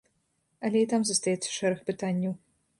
Але 0.69 0.81
і 0.85 0.87
там 0.95 1.05
застаецца 1.11 1.49
шэраг 1.59 1.87
пытанняў. 1.93 2.33